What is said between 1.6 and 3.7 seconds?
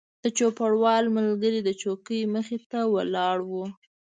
د څوکۍ مخې ته ولاړ و.